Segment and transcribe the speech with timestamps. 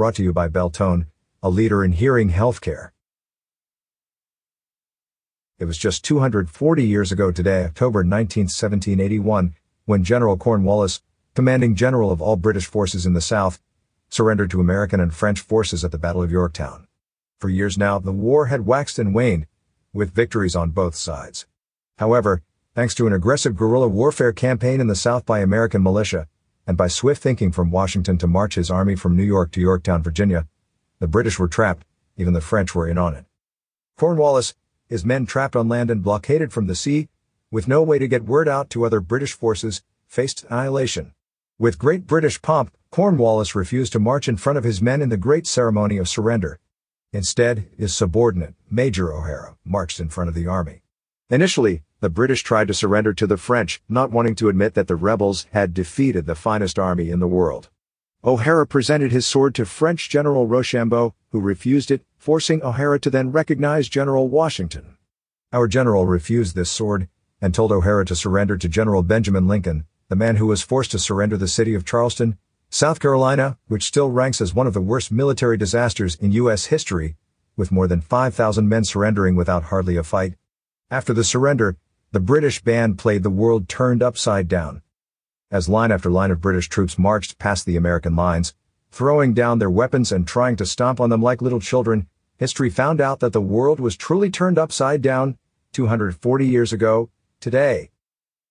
[0.00, 1.04] brought to you by Beltone,
[1.42, 2.92] a leader in hearing healthcare.
[5.58, 11.02] It was just 240 years ago today, October 19, 1781, when General Cornwallis,
[11.34, 13.60] commanding general of all British forces in the South,
[14.08, 16.86] surrendered to American and French forces at the Battle of Yorktown.
[17.38, 19.46] For years now, the war had waxed and waned,
[19.92, 21.46] with victories on both sides.
[21.98, 22.40] However,
[22.74, 26.26] thanks to an aggressive guerrilla warfare campaign in the South by American militia,
[26.70, 30.04] and by swift thinking from Washington to march his army from New York to Yorktown,
[30.04, 30.46] Virginia,
[31.00, 31.84] the British were trapped,
[32.16, 33.24] even the French were in on it.
[33.98, 34.54] Cornwallis,
[34.86, 37.08] his men trapped on land and blockaded from the sea,
[37.50, 41.12] with no way to get word out to other British forces, faced annihilation.
[41.58, 45.16] With great British pomp, Cornwallis refused to march in front of his men in the
[45.16, 46.60] great ceremony of surrender.
[47.12, 50.82] Instead, his subordinate, Major O'Hara, marched in front of the army.
[51.30, 54.96] Initially, the British tried to surrender to the French, not wanting to admit that the
[54.96, 57.68] rebels had defeated the finest army in the world.
[58.24, 63.32] O'Hara presented his sword to French General Rochambeau, who refused it, forcing O'Hara to then
[63.32, 64.96] recognize General Washington.
[65.52, 67.08] Our general refused this sword,
[67.40, 70.98] and told O'Hara to surrender to General Benjamin Lincoln, the man who was forced to
[70.98, 72.36] surrender the city of Charleston,
[72.68, 76.66] South Carolina, which still ranks as one of the worst military disasters in U.S.
[76.66, 77.16] history,
[77.56, 80.34] with more than 5,000 men surrendering without hardly a fight.
[80.90, 81.76] After the surrender,
[82.12, 84.82] the British band played The World Turned Upside Down.
[85.48, 88.52] As line after line of British troops marched past the American lines,
[88.90, 93.00] throwing down their weapons and trying to stomp on them like little children, history found
[93.00, 95.38] out that the world was truly turned upside down
[95.72, 97.89] 240 years ago, today.